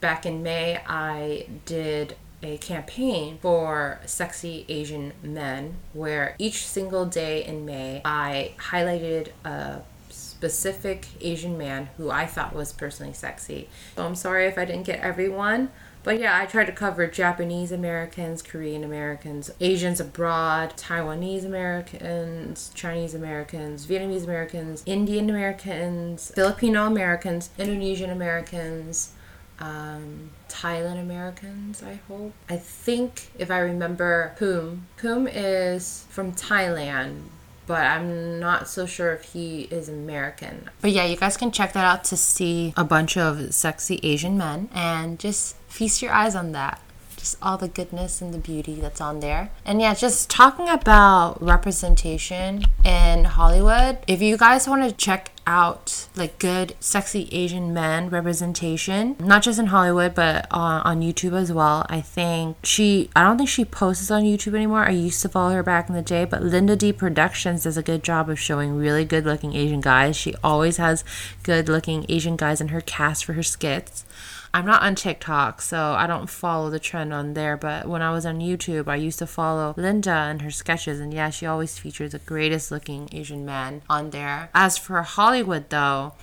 back 0.00 0.26
in 0.26 0.42
May 0.42 0.80
I 0.86 1.46
did 1.64 2.16
a 2.42 2.58
campaign 2.58 3.38
for 3.40 4.00
sexy 4.04 4.66
Asian 4.68 5.12
men 5.22 5.76
where 5.92 6.36
each 6.38 6.66
single 6.66 7.06
day 7.06 7.44
in 7.44 7.64
May 7.64 8.02
I 8.04 8.52
highlighted 8.58 9.28
a 9.44 9.80
specific 10.10 11.06
Asian 11.20 11.56
man 11.56 11.88
who 11.96 12.10
I 12.10 12.26
thought 12.26 12.54
was 12.54 12.72
personally 12.72 13.14
sexy. 13.14 13.68
So 13.96 14.04
I'm 14.04 14.14
sorry 14.14 14.46
if 14.46 14.58
I 14.58 14.64
didn't 14.66 14.84
get 14.84 15.00
everyone. 15.00 15.70
But 16.06 16.20
yeah, 16.20 16.38
I 16.40 16.46
tried 16.46 16.66
to 16.66 16.72
cover 16.72 17.08
Japanese 17.08 17.72
Americans, 17.72 18.40
Korean 18.40 18.84
Americans, 18.84 19.50
Asians 19.58 19.98
abroad, 19.98 20.74
Taiwanese 20.76 21.44
Americans, 21.44 22.70
Chinese 22.76 23.12
Americans, 23.12 23.84
Vietnamese 23.88 24.22
Americans, 24.22 24.84
Indian 24.86 25.28
Americans, 25.28 26.30
Filipino 26.32 26.86
Americans, 26.86 27.50
Indonesian 27.58 28.10
Americans, 28.10 29.14
um, 29.58 30.30
Thailand 30.48 31.00
Americans, 31.00 31.82
I 31.82 31.98
hope. 32.06 32.34
I 32.48 32.56
think 32.56 33.32
if 33.36 33.50
I 33.50 33.58
remember 33.58 34.32
Poom, 34.38 34.86
Poom 34.98 35.28
is 35.28 36.06
from 36.08 36.34
Thailand, 36.34 37.22
but 37.66 37.84
I'm 37.84 38.38
not 38.38 38.68
so 38.68 38.86
sure 38.86 39.12
if 39.12 39.32
he 39.32 39.62
is 39.72 39.88
American. 39.88 40.70
But 40.80 40.92
yeah, 40.92 41.04
you 41.04 41.16
guys 41.16 41.36
can 41.36 41.50
check 41.50 41.72
that 41.72 41.84
out 41.84 42.04
to 42.04 42.16
see 42.16 42.72
a 42.76 42.84
bunch 42.84 43.16
of 43.16 43.52
sexy 43.52 43.98
Asian 44.04 44.38
men 44.38 44.68
and 44.72 45.18
just 45.18 45.56
feast 45.76 46.00
your 46.00 46.12
eyes 46.12 46.34
on 46.34 46.52
that 46.52 46.80
just 47.26 47.36
all 47.42 47.58
the 47.58 47.66
goodness 47.66 48.22
and 48.22 48.32
the 48.32 48.38
beauty 48.38 48.76
that's 48.76 49.00
on 49.00 49.18
there. 49.18 49.50
And 49.64 49.80
yeah, 49.80 49.94
just 49.94 50.30
talking 50.30 50.68
about 50.68 51.42
representation 51.42 52.62
in 52.84 53.24
Hollywood. 53.24 53.98
If 54.06 54.22
you 54.22 54.36
guys 54.36 54.68
want 54.68 54.88
to 54.88 54.92
check 54.92 55.32
out 55.46 56.08
like 56.16 56.40
good 56.40 56.74
sexy 56.80 57.28
asian 57.30 57.72
men 57.72 58.10
representation 58.10 59.14
not 59.20 59.44
just 59.44 59.60
in 59.60 59.66
hollywood 59.66 60.12
but 60.12 60.44
on, 60.50 60.80
on 60.82 61.00
youtube 61.00 61.34
as 61.34 61.52
well 61.52 61.86
i 61.88 62.00
think 62.00 62.56
she 62.64 63.08
i 63.14 63.22
don't 63.22 63.36
think 63.36 63.48
she 63.48 63.64
posts 63.64 64.10
on 64.10 64.24
youtube 64.24 64.56
anymore 64.56 64.84
i 64.84 64.90
used 64.90 65.22
to 65.22 65.28
follow 65.28 65.52
her 65.52 65.62
back 65.62 65.88
in 65.88 65.94
the 65.94 66.02
day 66.02 66.24
but 66.24 66.42
linda 66.42 66.74
d 66.74 66.92
productions 66.92 67.62
does 67.62 67.76
a 67.76 67.82
good 67.82 68.02
job 68.02 68.28
of 68.28 68.40
showing 68.40 68.76
really 68.76 69.04
good 69.04 69.24
looking 69.24 69.54
asian 69.54 69.80
guys 69.80 70.16
she 70.16 70.34
always 70.42 70.78
has 70.78 71.04
good 71.44 71.68
looking 71.68 72.04
asian 72.08 72.36
guys 72.36 72.60
in 72.60 72.68
her 72.68 72.80
cast 72.80 73.24
for 73.24 73.34
her 73.34 73.42
skits 73.44 74.04
I'm 74.56 74.64
not 74.64 74.80
on 74.80 74.94
TikTok, 74.94 75.60
so 75.60 75.92
I 75.92 76.06
don't 76.06 76.30
follow 76.30 76.70
the 76.70 76.78
trend 76.78 77.12
on 77.12 77.34
there. 77.34 77.58
But 77.58 77.86
when 77.86 78.00
I 78.00 78.10
was 78.10 78.24
on 78.24 78.38
YouTube, 78.38 78.88
I 78.88 78.96
used 78.96 79.18
to 79.18 79.26
follow 79.26 79.74
Linda 79.76 80.10
and 80.10 80.40
her 80.40 80.50
sketches, 80.50 80.98
and 80.98 81.12
yeah, 81.12 81.28
she 81.28 81.44
always 81.44 81.78
features 81.78 82.12
the 82.12 82.20
greatest 82.20 82.70
looking 82.70 83.10
Asian 83.12 83.44
man 83.44 83.82
on 83.90 84.08
there. 84.08 84.48
As 84.54 84.78
for 84.78 85.02
Hollywood, 85.02 85.68
though, 85.68 86.14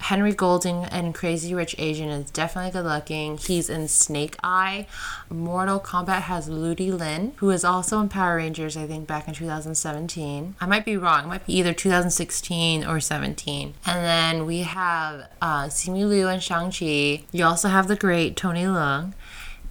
Henry 0.00 0.32
Golding 0.32 0.84
and 0.86 1.14
Crazy 1.14 1.54
Rich 1.54 1.76
Asian 1.78 2.08
is 2.08 2.30
definitely 2.30 2.72
good 2.72 2.84
looking. 2.84 3.36
He's 3.38 3.70
in 3.70 3.86
Snake 3.86 4.36
Eye. 4.42 4.86
Mortal 5.28 5.78
Kombat 5.78 6.22
has 6.22 6.48
Ludi 6.48 6.90
Lin, 6.90 7.32
who 7.36 7.50
is 7.50 7.64
also 7.64 8.00
in 8.00 8.08
Power 8.08 8.36
Rangers, 8.36 8.76
I 8.76 8.86
think, 8.86 9.06
back 9.06 9.28
in 9.28 9.34
2017. 9.34 10.56
I 10.60 10.66
might 10.66 10.84
be 10.84 10.96
wrong. 10.96 11.24
It 11.24 11.28
might 11.28 11.46
be 11.46 11.56
either 11.58 11.72
2016 11.72 12.84
or 12.84 12.98
17. 12.98 13.74
And 13.86 14.04
then 14.04 14.46
we 14.46 14.60
have 14.60 15.28
uh, 15.40 15.64
Simu 15.64 16.08
Liu 16.08 16.28
and 16.28 16.42
Shang-Chi. 16.42 17.24
You 17.30 17.44
also 17.44 17.68
have 17.68 17.86
the 17.86 17.96
great 17.96 18.36
Tony 18.36 18.64
Leung. 18.64 19.12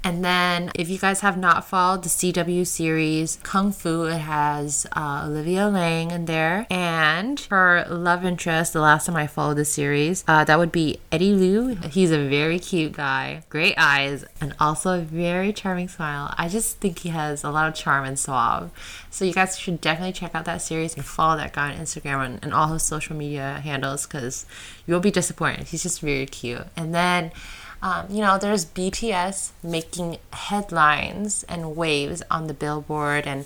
And 0.01 0.23
then, 0.23 0.71
if 0.75 0.87
you 0.89 0.97
guys 0.97 1.19
have 1.21 1.37
not 1.37 1.65
followed 1.65 2.03
the 2.03 2.09
CW 2.09 2.65
series 2.65 3.37
Kung 3.43 3.73
Fu, 3.73 4.05
it 4.05 4.19
has 4.19 4.87
uh, 4.93 5.25
Olivia 5.27 5.67
Liang 5.67 6.11
in 6.11 6.23
there. 6.25 6.65
And 6.69 7.37
her 7.49 7.85
love 7.89 8.23
interest, 8.23 8.71
the 8.71 8.79
last 8.79 9.07
time 9.07 9.17
I 9.17 9.27
followed 9.27 9.57
the 9.57 9.65
series, 9.65 10.23
uh, 10.25 10.45
that 10.45 10.57
would 10.57 10.71
be 10.71 11.01
Eddie 11.11 11.33
Liu. 11.33 11.75
He's 11.91 12.11
a 12.11 12.29
very 12.29 12.59
cute 12.59 12.93
guy, 12.93 13.43
great 13.49 13.75
eyes, 13.77 14.23
and 14.39 14.55
also 14.57 14.97
a 14.97 15.01
very 15.01 15.51
charming 15.51 15.89
smile. 15.89 16.33
I 16.37 16.47
just 16.47 16.77
think 16.77 16.99
he 16.99 17.09
has 17.09 17.43
a 17.43 17.51
lot 17.51 17.67
of 17.67 17.75
charm 17.75 18.05
and 18.05 18.17
suave. 18.17 18.71
So, 19.09 19.25
you 19.25 19.33
guys 19.33 19.59
should 19.59 19.81
definitely 19.81 20.13
check 20.13 20.33
out 20.33 20.45
that 20.45 20.61
series 20.61 20.95
and 20.95 21.03
follow 21.03 21.35
that 21.35 21.51
guy 21.51 21.73
on 21.73 21.77
Instagram 21.77 22.25
and, 22.25 22.39
and 22.41 22.53
all 22.53 22.67
his 22.69 22.83
social 22.83 23.17
media 23.17 23.59
handles 23.63 24.07
because 24.07 24.45
you'll 24.87 25.01
be 25.01 25.11
disappointed. 25.11 25.67
He's 25.67 25.83
just 25.83 25.99
very 25.99 26.25
cute. 26.25 26.65
And 26.77 26.95
then, 26.95 27.31
um, 27.81 28.07
you 28.09 28.21
know, 28.21 28.37
there's 28.37 28.65
BTS 28.65 29.51
making 29.63 30.17
headlines 30.33 31.43
and 31.43 31.75
waves 31.75 32.21
on 32.29 32.47
the 32.47 32.53
Billboard 32.53 33.25
and 33.25 33.45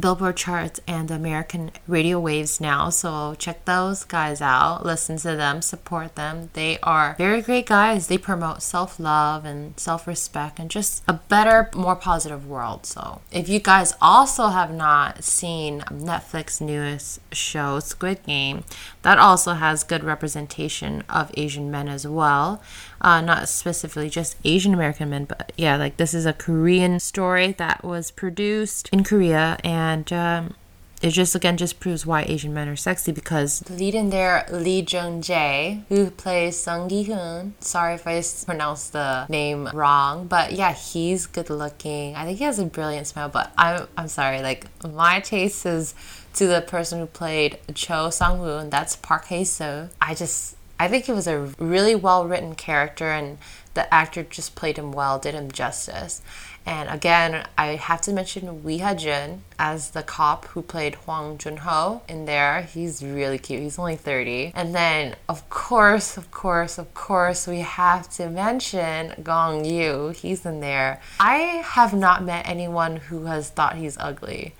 Billboard 0.00 0.36
charts 0.36 0.80
and 0.86 1.10
American 1.10 1.70
radio 1.86 2.20
waves 2.20 2.60
now. 2.60 2.90
So 2.90 3.34
check 3.34 3.64
those 3.64 4.04
guys 4.04 4.40
out, 4.40 4.84
listen 4.84 5.16
to 5.18 5.36
them, 5.36 5.62
support 5.62 6.16
them. 6.16 6.50
They 6.52 6.78
are 6.82 7.14
very 7.16 7.40
great 7.40 7.66
guys. 7.66 8.08
They 8.08 8.18
promote 8.18 8.62
self 8.62 9.00
love 9.00 9.44
and 9.44 9.78
self 9.78 10.06
respect 10.06 10.58
and 10.58 10.70
just 10.70 11.02
a 11.08 11.14
better, 11.14 11.70
more 11.74 11.96
positive 11.96 12.46
world. 12.46 12.84
So 12.84 13.22
if 13.32 13.48
you 13.48 13.58
guys 13.58 13.94
also 14.00 14.48
have 14.48 14.72
not 14.72 15.24
seen 15.24 15.80
Netflix 15.90 16.60
newest 16.60 17.20
show, 17.34 17.80
Squid 17.80 18.22
Game, 18.24 18.64
that 19.06 19.20
also 19.20 19.52
has 19.52 19.84
good 19.84 20.02
representation 20.02 21.04
of 21.08 21.30
Asian 21.36 21.70
men 21.70 21.86
as 21.86 22.08
well. 22.08 22.60
Uh, 23.00 23.20
not 23.20 23.48
specifically 23.48 24.10
just 24.10 24.36
Asian 24.42 24.74
American 24.74 25.10
men, 25.10 25.26
but 25.26 25.52
yeah, 25.56 25.76
like 25.76 25.96
this 25.96 26.12
is 26.12 26.26
a 26.26 26.32
Korean 26.32 26.98
story 26.98 27.52
that 27.52 27.84
was 27.84 28.10
produced 28.10 28.88
in 28.88 29.04
Korea 29.04 29.58
and 29.62 30.12
um, 30.12 30.54
it 31.02 31.10
just 31.10 31.36
again 31.36 31.56
just 31.56 31.78
proves 31.78 32.04
why 32.04 32.22
Asian 32.22 32.52
men 32.52 32.68
are 32.68 32.74
sexy 32.74 33.12
because 33.12 33.60
the 33.60 33.74
lead 33.74 33.94
in 33.94 34.10
there, 34.10 34.44
Lee 34.50 34.80
Jung 34.80 35.22
Jae, 35.22 35.84
who 35.88 36.10
plays 36.10 36.56
Sung 36.56 36.88
Gi 36.88 37.04
Hoon. 37.04 37.54
Sorry 37.60 37.94
if 37.94 38.08
I 38.08 38.20
pronounced 38.44 38.92
the 38.92 39.26
name 39.28 39.68
wrong, 39.72 40.26
but 40.26 40.52
yeah, 40.52 40.72
he's 40.72 41.26
good 41.26 41.48
looking. 41.48 42.16
I 42.16 42.24
think 42.24 42.38
he 42.38 42.44
has 42.44 42.58
a 42.58 42.64
brilliant 42.64 43.06
smile, 43.06 43.28
but 43.28 43.52
I'm 43.56 43.86
I'm 43.96 44.08
sorry, 44.08 44.42
like 44.42 44.66
my 44.82 45.20
taste 45.20 45.64
is 45.64 45.94
to 46.36 46.46
the 46.46 46.60
person 46.60 47.00
who 47.00 47.06
played 47.06 47.58
Cho 47.74 48.10
Sang 48.10 48.38
Woon. 48.38 48.70
That's 48.70 48.96
Park 48.96 49.26
Hae 49.26 49.44
Soo. 49.44 49.88
I 50.00 50.14
just 50.14 50.56
I 50.78 50.88
think 50.88 51.06
he 51.06 51.12
was 51.12 51.26
a 51.26 51.38
really 51.58 51.94
well 51.94 52.26
written 52.26 52.54
character 52.54 53.10
and 53.10 53.38
the 53.74 53.92
actor 53.92 54.22
just 54.22 54.54
played 54.54 54.78
him 54.78 54.92
well, 54.92 55.18
did 55.18 55.34
him 55.34 55.50
justice. 55.50 56.22
And 56.66 56.90
again, 56.90 57.46
I 57.56 57.76
have 57.76 58.00
to 58.02 58.12
mention 58.12 58.64
Lee 58.64 58.78
Ha 58.78 58.94
Jun 58.94 59.44
as 59.56 59.90
the 59.90 60.02
cop 60.02 60.46
who 60.46 60.62
played 60.62 60.96
Hwang 60.96 61.38
Jun 61.38 61.58
Ho 61.58 62.02
in 62.08 62.24
there. 62.24 62.62
He's 62.62 63.04
really 63.04 63.38
cute. 63.38 63.62
He's 63.62 63.78
only 63.78 63.94
30. 63.94 64.50
And 64.54 64.74
then, 64.74 65.14
of 65.28 65.48
course, 65.48 66.16
of 66.16 66.32
course, 66.32 66.76
of 66.76 66.92
course, 66.92 67.46
we 67.46 67.60
have 67.60 68.10
to 68.16 68.28
mention 68.28 69.14
Gong 69.22 69.64
Yoo. 69.64 70.08
He's 70.08 70.44
in 70.44 70.58
there. 70.58 71.00
I 71.20 71.62
have 71.64 71.94
not 71.94 72.24
met 72.24 72.48
anyone 72.48 72.96
who 72.96 73.26
has 73.26 73.48
thought 73.48 73.76
he's 73.76 73.96
ugly. 73.98 74.54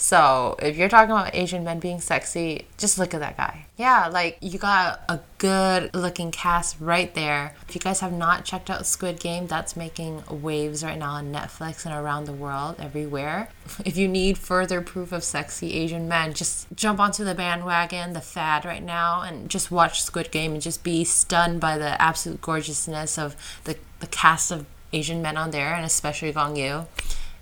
So 0.00 0.56
if 0.62 0.78
you're 0.78 0.88
talking 0.88 1.10
about 1.10 1.34
Asian 1.34 1.62
men 1.62 1.78
being 1.78 2.00
sexy, 2.00 2.66
just 2.78 2.98
look 2.98 3.12
at 3.12 3.20
that 3.20 3.36
guy. 3.36 3.66
Yeah, 3.76 4.06
like 4.06 4.38
you 4.40 4.58
got 4.58 5.02
a 5.10 5.20
good 5.36 5.94
looking 5.94 6.30
cast 6.30 6.80
right 6.80 7.14
there. 7.14 7.54
If 7.68 7.74
you 7.74 7.82
guys 7.82 8.00
have 8.00 8.14
not 8.14 8.46
checked 8.46 8.70
out 8.70 8.86
Squid 8.86 9.20
Game, 9.20 9.46
that's 9.46 9.76
making 9.76 10.24
waves 10.30 10.82
right 10.82 10.98
now 10.98 11.12
on 11.12 11.30
Netflix 11.30 11.84
and 11.84 11.94
around 11.94 12.24
the 12.24 12.32
world, 12.32 12.76
everywhere. 12.78 13.50
If 13.84 13.96
you 13.96 14.08
need 14.08 14.36
further 14.38 14.80
proof 14.80 15.12
of 15.12 15.22
sexy 15.22 15.74
Asian 15.74 16.08
men, 16.08 16.32
just 16.32 16.66
jump 16.74 16.98
onto 16.98 17.22
the 17.22 17.34
bandwagon, 17.34 18.14
the 18.14 18.20
fad 18.20 18.64
right 18.64 18.82
now, 18.82 19.20
and 19.20 19.50
just 19.50 19.70
watch 19.70 20.02
Squid 20.02 20.30
Game 20.30 20.54
and 20.54 20.62
just 20.62 20.82
be 20.82 21.04
stunned 21.04 21.60
by 21.60 21.76
the 21.76 22.00
absolute 22.00 22.40
gorgeousness 22.40 23.18
of 23.18 23.36
the, 23.64 23.76
the 24.00 24.06
cast 24.06 24.50
of 24.50 24.64
Asian 24.94 25.20
men 25.20 25.36
on 25.36 25.50
there, 25.50 25.74
and 25.74 25.84
especially 25.84 26.32
Gong 26.32 26.56
Yoo 26.56 26.86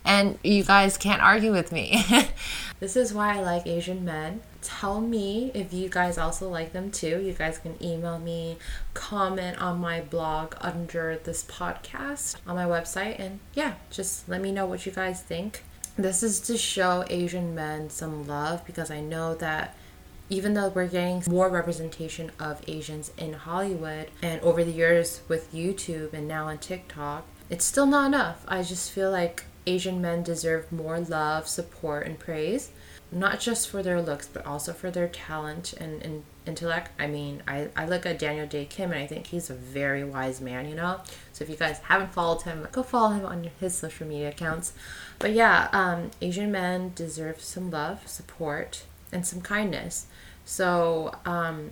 and 0.08 0.38
you 0.42 0.64
guys 0.64 0.96
can't 0.96 1.20
argue 1.20 1.52
with 1.52 1.70
me. 1.70 2.02
this 2.80 2.96
is 2.96 3.12
why 3.12 3.36
I 3.36 3.40
like 3.40 3.66
Asian 3.66 4.06
men. 4.06 4.40
Tell 4.62 5.02
me 5.02 5.52
if 5.54 5.72
you 5.74 5.90
guys 5.90 6.16
also 6.16 6.48
like 6.48 6.72
them 6.72 6.90
too. 6.90 7.20
You 7.20 7.34
guys 7.34 7.58
can 7.58 7.76
email 7.84 8.18
me, 8.18 8.56
comment 8.94 9.60
on 9.60 9.78
my 9.78 10.00
blog 10.00 10.54
under 10.62 11.18
this 11.22 11.44
podcast 11.44 12.36
on 12.46 12.56
my 12.56 12.64
website, 12.64 13.20
and 13.20 13.40
yeah, 13.52 13.74
just 13.90 14.26
let 14.28 14.40
me 14.40 14.50
know 14.50 14.64
what 14.64 14.86
you 14.86 14.92
guys 14.92 15.22
think. 15.22 15.62
This 15.96 16.22
is 16.22 16.40
to 16.40 16.56
show 16.56 17.04
Asian 17.10 17.54
men 17.54 17.90
some 17.90 18.26
love 18.26 18.64
because 18.64 18.90
I 18.90 19.00
know 19.00 19.34
that 19.34 19.76
even 20.30 20.54
though 20.54 20.68
we're 20.68 20.86
getting 20.86 21.22
more 21.28 21.50
representation 21.50 22.30
of 22.40 22.62
Asians 22.66 23.12
in 23.18 23.34
Hollywood 23.34 24.10
and 24.22 24.40
over 24.40 24.64
the 24.64 24.70
years 24.70 25.20
with 25.28 25.52
YouTube 25.52 26.14
and 26.14 26.26
now 26.26 26.46
on 26.46 26.58
TikTok, 26.58 27.26
it's 27.50 27.64
still 27.64 27.86
not 27.86 28.06
enough. 28.06 28.44
I 28.48 28.62
just 28.62 28.90
feel 28.90 29.10
like 29.10 29.44
Asian 29.68 30.00
men 30.00 30.22
deserve 30.22 30.72
more 30.72 30.98
love, 31.00 31.46
support, 31.46 32.06
and 32.06 32.18
praise. 32.18 32.70
not 33.10 33.40
just 33.40 33.68
for 33.68 33.82
their 33.82 34.02
looks, 34.02 34.28
but 34.28 34.44
also 34.44 34.72
for 34.72 34.90
their 34.90 35.08
talent 35.08 35.72
and, 35.74 36.02
and 36.02 36.24
intellect. 36.46 36.90
I 36.98 37.06
mean, 37.06 37.42
I, 37.48 37.68
I 37.74 37.86
look 37.86 38.04
at 38.04 38.18
Daniel 38.18 38.46
Dae 38.46 38.66
Kim 38.66 38.92
and 38.92 39.00
I 39.00 39.06
think 39.06 39.28
he's 39.28 39.48
a 39.48 39.54
very 39.54 40.04
wise 40.04 40.40
man, 40.40 40.68
you 40.68 40.74
know? 40.74 41.00
So 41.32 41.42
if 41.42 41.50
you 41.50 41.56
guys 41.56 41.78
haven't 41.78 42.12
followed 42.12 42.42
him, 42.42 42.68
go 42.70 42.82
follow 42.82 43.10
him 43.10 43.24
on 43.24 43.50
his 43.60 43.74
social 43.74 44.06
media 44.06 44.28
accounts. 44.28 44.74
But 45.18 45.32
yeah, 45.32 45.68
um, 45.72 46.10
Asian 46.20 46.52
men 46.52 46.92
deserve 46.94 47.40
some 47.40 47.70
love, 47.70 48.06
support, 48.06 48.84
and 49.10 49.26
some 49.26 49.40
kindness. 49.40 50.06
So 50.44 51.14
um, 51.24 51.70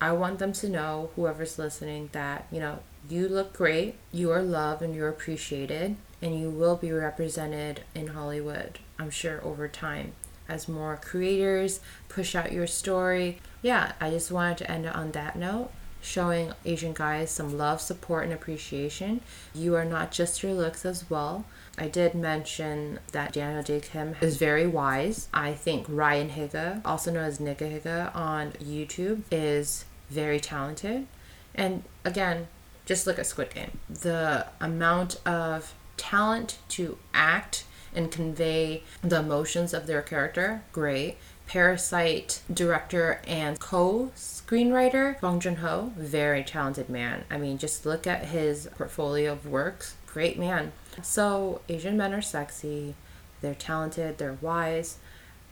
I 0.00 0.12
want 0.12 0.38
them 0.38 0.52
to 0.54 0.68
know, 0.68 1.10
whoever's 1.16 1.58
listening, 1.58 2.10
that, 2.12 2.46
you 2.52 2.60
know, 2.60 2.78
you 3.10 3.28
look 3.28 3.52
great, 3.52 3.96
you 4.12 4.30
are 4.30 4.42
loved, 4.42 4.80
and 4.80 4.94
you're 4.94 5.08
appreciated, 5.08 5.96
and 6.22 6.38
you 6.38 6.48
will 6.48 6.76
be 6.76 6.92
represented 6.92 7.82
in 7.94 8.08
Hollywood, 8.08 8.78
I'm 8.98 9.10
sure, 9.10 9.44
over 9.44 9.68
time 9.68 10.12
as 10.48 10.68
more 10.68 10.98
creators 11.02 11.80
push 12.08 12.34
out 12.34 12.52
your 12.52 12.66
story. 12.66 13.38
Yeah, 13.62 13.92
I 14.00 14.10
just 14.10 14.30
wanted 14.30 14.58
to 14.58 14.70
end 14.70 14.86
on 14.86 15.12
that 15.12 15.36
note, 15.36 15.70
showing 16.00 16.52
Asian 16.64 16.92
guys 16.92 17.30
some 17.30 17.56
love, 17.56 17.80
support, 17.80 18.24
and 18.24 18.32
appreciation. 18.32 19.20
You 19.54 19.74
are 19.76 19.84
not 19.84 20.10
just 20.10 20.42
your 20.42 20.52
looks 20.52 20.84
as 20.84 21.08
well. 21.08 21.44
I 21.78 21.88
did 21.88 22.14
mention 22.14 22.98
that 23.12 23.32
Daniel 23.32 23.62
Dae 23.62 23.80
Kim 23.80 24.14
is 24.20 24.36
very 24.36 24.66
wise. 24.66 25.28
I 25.32 25.54
think 25.54 25.86
Ryan 25.88 26.30
Higa, 26.30 26.82
also 26.84 27.10
known 27.10 27.24
as 27.24 27.38
Nigahiga 27.38 28.14
on 28.14 28.52
YouTube, 28.52 29.22
is 29.30 29.84
very 30.10 30.38
talented. 30.38 31.06
And 31.54 31.84
again, 32.04 32.48
just 32.84 33.06
look 33.06 33.18
at 33.18 33.26
Squid 33.26 33.54
Game. 33.54 33.78
The 33.88 34.46
amount 34.60 35.20
of 35.26 35.72
talent 35.96 36.58
to 36.68 36.98
act 37.14 37.64
and 37.94 38.10
convey 38.10 38.82
the 39.02 39.18
emotions 39.18 39.74
of 39.74 39.86
their 39.86 40.02
character, 40.02 40.62
great. 40.72 41.16
Parasite 41.46 42.40
director 42.52 43.20
and 43.26 43.58
co 43.60 44.10
screenwriter, 44.16 45.20
Bong 45.20 45.38
Joon 45.40 45.56
Ho, 45.56 45.92
very 45.96 46.42
talented 46.42 46.88
man. 46.88 47.24
I 47.30 47.36
mean, 47.36 47.58
just 47.58 47.84
look 47.84 48.06
at 48.06 48.26
his 48.26 48.68
portfolio 48.78 49.32
of 49.32 49.46
works, 49.46 49.96
great 50.06 50.38
man. 50.38 50.72
So, 51.02 51.60
Asian 51.68 51.96
men 51.96 52.14
are 52.14 52.22
sexy, 52.22 52.94
they're 53.42 53.54
talented, 53.54 54.18
they're 54.18 54.38
wise. 54.40 54.98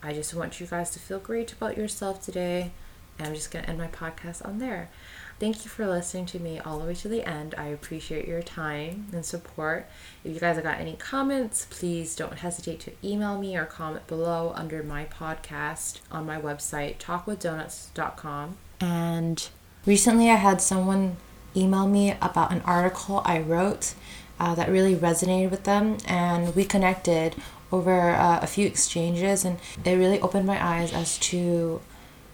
I 0.03 0.15
just 0.15 0.33
want 0.33 0.61
you 0.61 0.67
guys 0.67 0.91
to 0.91 0.99
feel 0.99 1.19
great 1.19 1.53
about 1.53 1.77
yourself 1.77 2.23
today. 2.25 2.71
And 3.19 3.29
I'm 3.29 3.35
just 3.35 3.51
going 3.51 3.65
to 3.65 3.71
end 3.71 3.79
my 3.79 3.89
podcast 3.89 4.47
on 4.47 4.59
there. 4.59 4.89
Thank 5.41 5.65
you 5.65 5.71
for 5.71 5.87
listening 5.87 6.27
to 6.27 6.39
me 6.39 6.59
all 6.59 6.79
the 6.79 6.85
way 6.85 6.95
to 6.97 7.09
the 7.09 7.27
end. 7.27 7.55
I 7.57 7.69
appreciate 7.69 8.29
your 8.29 8.43
time 8.43 9.07
and 9.11 9.25
support. 9.25 9.89
If 10.23 10.35
you 10.35 10.39
guys 10.39 10.57
have 10.57 10.65
got 10.65 10.79
any 10.79 10.97
comments, 10.97 11.67
please 11.71 12.15
don't 12.15 12.41
hesitate 12.41 12.79
to 12.81 12.93
email 13.03 13.39
me 13.39 13.57
or 13.57 13.65
comment 13.65 14.07
below 14.07 14.53
under 14.55 14.83
my 14.83 15.07
podcast 15.07 16.01
on 16.13 16.27
my 16.27 16.39
website, 16.39 16.99
talkwithdonuts.com. 16.99 18.59
And 18.83 19.49
recently 19.87 20.29
I 20.29 20.35
had 20.35 20.61
someone 20.61 21.17
email 21.57 21.89
me 21.89 22.11
about 22.21 22.53
an 22.53 22.61
article 22.67 23.23
I 23.25 23.41
wrote 23.41 23.95
uh, 24.39 24.55
that 24.57 24.69
really 24.69 24.95
resonated 24.95 25.51
with 25.51 25.65
them, 25.65 25.97
and 26.07 26.55
we 26.55 26.67
connected 26.67 27.35
over 27.73 28.11
uh, 28.11 28.41
a 28.43 28.47
few 28.47 28.67
exchanges, 28.67 29.47
and 29.47 29.59
it 29.87 29.95
really 29.95 30.21
opened 30.21 30.47
my 30.47 30.63
eyes 30.63 30.93
as 30.93 31.17
to 31.19 31.81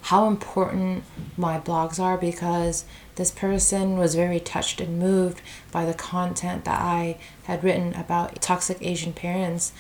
how 0.07 0.29
important 0.29 1.03
my 1.37 1.59
blogs 1.59 1.99
are 1.99 2.17
because 2.17 2.85
this 3.17 3.33
person 3.33 3.99
was 3.99 4.15
very 4.15 4.39
touched 4.39 4.81
and 4.81 5.01
moved 5.01 5.43
by 5.73 5.85
the 5.85 5.95
content 5.95 6.65
that 6.65 6.81
I 6.81 7.19
had 7.45 7.65
written 7.65 7.93
about 7.95 8.41
toxic 8.41 8.79
Asian 8.81 9.13
parents. 9.13 9.73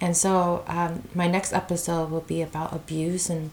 And 0.00 0.16
so, 0.16 0.64
um, 0.66 1.02
my 1.14 1.28
next 1.28 1.52
episode 1.52 2.10
will 2.10 2.22
be 2.22 2.40
about 2.40 2.72
abuse 2.72 3.28
and 3.28 3.50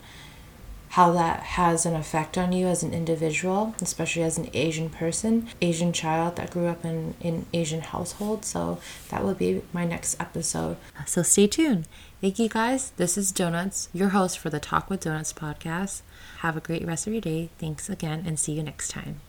how 0.92 1.12
that 1.12 1.42
has 1.42 1.86
an 1.86 1.96
effect 1.96 2.38
on 2.38 2.54
you 2.54 2.68
as 2.68 2.82
an 2.82 2.94
individual, 2.94 3.76
especially 3.82 4.24
as 4.24 4.38
an 4.38 4.50
Asian 4.54 4.90
person, 4.90 5.50
Asian 5.62 5.92
child 5.92 6.38
that 6.38 6.52
grew 6.52 6.68
up 6.68 6.86
in 6.86 7.14
in 7.20 7.46
Asian 7.54 7.82
household. 7.82 8.46
So 8.46 8.80
that 9.10 9.22
will 9.22 9.34
be 9.34 9.64
my 9.74 9.84
next 9.84 10.20
episode. 10.20 10.78
So 11.06 11.24
stay 11.24 11.48
tuned. 11.48 11.88
Thank 12.22 12.38
you 12.38 12.50
guys. 12.50 12.92
This 12.98 13.18
is 13.18 13.32
Donuts, 13.32 13.90
your 13.94 14.10
host 14.10 14.38
for 14.38 14.52
the 14.52 14.60
Talk 14.60 14.92
with 14.92 15.00
Donuts 15.00 15.34
podcast. 15.34 16.04
Have 16.42 16.56
a 16.56 16.60
great 16.60 16.86
rest 16.86 17.08
of 17.08 17.14
your 17.14 17.22
day. 17.22 17.50
Thanks 17.58 17.90
again 17.90 18.24
and 18.28 18.40
see 18.40 18.52
you 18.52 18.62
next 18.62 18.90
time. 18.90 19.22